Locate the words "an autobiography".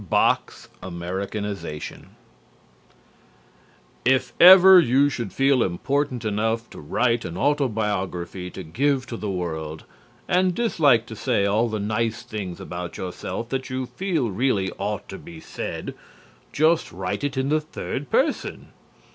7.23-8.49